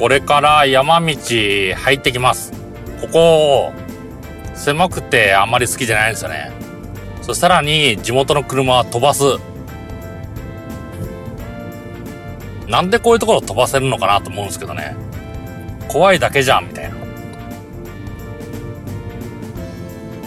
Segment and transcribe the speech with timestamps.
[0.00, 2.52] これから山道入ってきます。
[3.02, 3.72] ここ、
[4.54, 6.50] 狭くてあんまり好きじゃないんですよね。
[7.20, 9.22] そしたらに地元の車は飛ばす。
[12.66, 14.96] なんでこういうところ飛ばせるのかなと思うんですけどね。
[15.86, 16.94] 怖いだけじゃん、みたいな。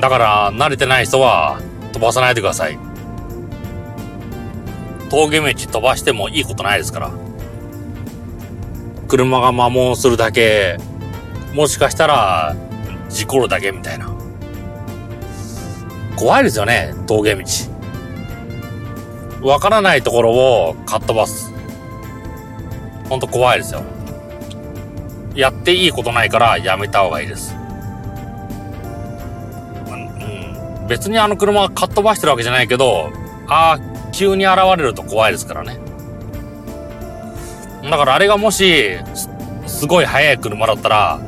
[0.00, 1.58] だから、慣れてない人は
[1.92, 2.78] 飛ばさないでください。
[5.10, 7.25] 峠道飛ばしてもいいことないですから。
[9.06, 10.78] 車が摩耗するだけ、
[11.54, 12.54] もしかしたら
[13.08, 14.10] 事故るだけみたいな。
[16.16, 17.44] 怖いですよね、峠道。
[19.42, 21.52] わからないところをかっ飛ばす。
[23.08, 23.82] ほんと怖いですよ。
[25.34, 27.54] やっていいことないからやめた方がいいです。
[29.88, 33.10] うん、別にあの車がかっ飛ばしてるわけじゃないけど、
[33.46, 33.80] ああ、
[34.12, 35.78] 急に現れると怖いですからね。
[37.90, 38.96] だからあれがもし、
[39.66, 41.20] すごい速い車だったら、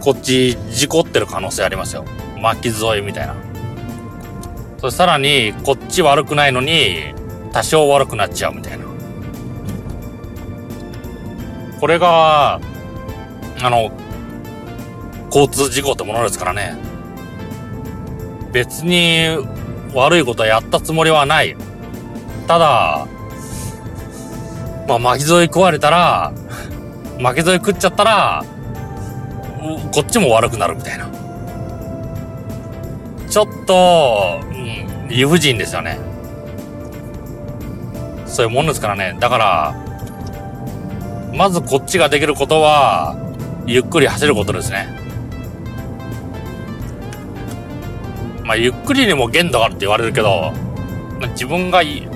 [0.00, 2.04] こっち事故ってる可能性ありますよ。
[2.40, 3.34] 巻き添えみたいな。
[4.78, 7.14] そしたらに、こっち悪くないのに、
[7.52, 8.84] 多少悪くなっちゃうみたいな。
[11.80, 12.60] これが、
[13.62, 13.90] あの、
[15.26, 16.76] 交通事故ってものですからね。
[18.52, 19.38] 別に
[19.94, 21.56] 悪いことはやったつもりはない。
[22.46, 23.06] ただ、
[24.86, 26.32] まあ、巻き添え食われたら、
[27.18, 28.44] 巻き添え食っちゃったら、
[29.92, 31.08] こっちも悪くなるみたいな。
[33.30, 35.98] ちょっと、うん、理不尽ですよね。
[38.26, 39.16] そういうもんですからね。
[39.18, 39.74] だから、
[41.32, 43.16] まずこっちができることは、
[43.66, 44.88] ゆっくり走ることですね。
[48.44, 50.52] まあ、ゆっくりにも限度があるって言われるけど、
[51.30, 52.08] 自分がいい、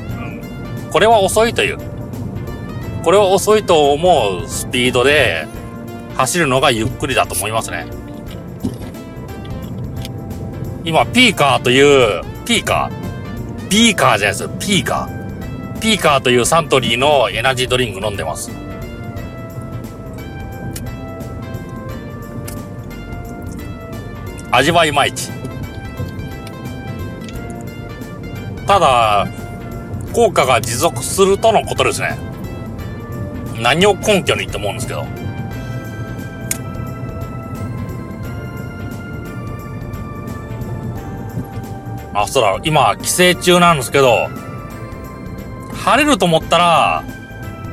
[0.93, 1.88] これは遅いという。
[3.09, 5.47] これは遅いと思うスピードで
[6.15, 7.87] 走るのがゆっくりだと思いますね。
[10.85, 14.51] 今、ピーカーという、ピーカーピーカーじゃないですよ。
[14.61, 15.81] ピーカー。
[15.81, 18.51] ピーカーというサントリーのエナジードリンク飲んでます。
[24.51, 25.31] 味はいまいち。
[28.67, 29.27] ただ、
[30.13, 32.28] 効果が持続するとのことですね。
[33.61, 35.07] 何を根拠にって思うんですけど。
[42.15, 44.29] あ、そうだ、今、帰省中なんですけど、
[45.73, 47.05] 晴れると思ったら、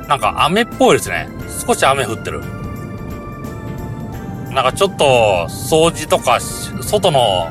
[0.08, 1.28] なんか雨っぽいですね。
[1.66, 2.42] 少し雨降ってる。
[4.52, 7.50] なんかちょっと、掃除とか、外の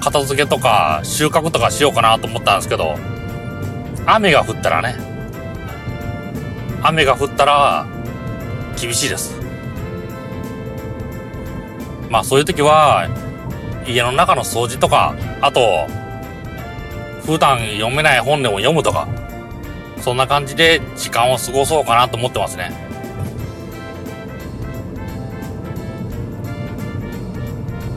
[0.00, 2.96] 片付けとか、収穫とかしようかなと思ったんですけど、
[4.06, 5.15] 雨が降ったらね、
[6.82, 7.86] 雨が降ったら、
[8.80, 9.40] 厳しいです。
[12.10, 13.08] まあそういう時は、
[13.86, 15.86] 家の中の掃除とか、あと、
[17.24, 19.08] 普段読めない本でも読むとか、
[20.00, 22.70] そんな感じで時間を過ごそうかなと思ってますね。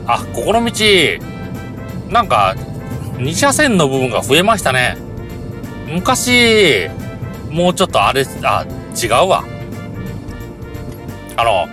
[0.06, 0.72] あ、ここの道、
[2.10, 2.56] なんか、
[3.18, 4.96] 2車線の部分が増えましたね。
[5.86, 6.88] 昔、
[7.50, 8.64] もうちょっとあれ、あ、
[9.02, 9.44] 違うわ。
[11.36, 11.68] あの、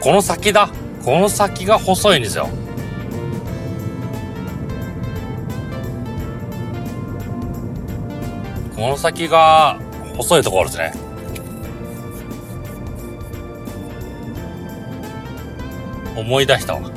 [0.00, 0.70] この先だ。
[1.04, 2.48] この先が細いんですよ。
[8.76, 9.78] この先が
[10.16, 10.92] 細いところですね。
[16.16, 16.93] 思い出したわ。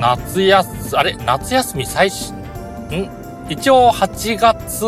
[0.00, 1.16] 夏休、あれ？
[1.16, 3.10] 夏休み最初、ん？
[3.48, 4.84] 一応8月、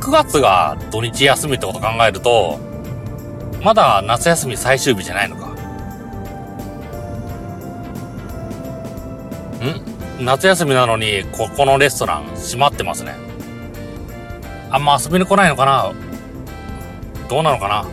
[0.00, 2.58] 9月が土日休みってこと考えると、
[3.62, 5.46] まだ夏休み最終日じゃないのか。
[10.20, 10.24] ん？
[10.24, 13.14] 夏休みなのに、ここのレストラン閉まってますね。
[14.70, 15.92] あんま遊びに来ないのかな？
[17.28, 17.84] どうなのかな？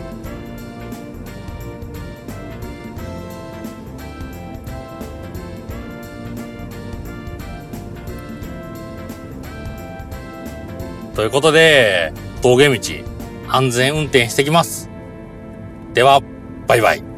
[11.15, 12.12] ということで、
[12.42, 12.80] 峠道、
[13.48, 14.89] 安全運転してきます。
[15.94, 16.21] では、
[16.68, 17.12] バイバイ。